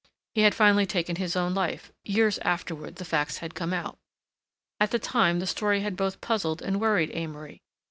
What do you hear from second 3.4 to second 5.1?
come out. At the